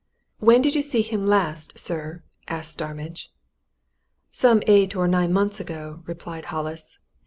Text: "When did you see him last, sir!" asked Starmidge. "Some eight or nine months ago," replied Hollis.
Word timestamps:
"When 0.39 0.63
did 0.63 0.73
you 0.73 0.81
see 0.81 1.03
him 1.03 1.27
last, 1.27 1.77
sir!" 1.77 2.23
asked 2.47 2.71
Starmidge. 2.71 3.31
"Some 4.31 4.63
eight 4.65 4.95
or 4.95 5.07
nine 5.07 5.31
months 5.31 5.59
ago," 5.59 6.01
replied 6.07 6.45
Hollis. 6.45 6.97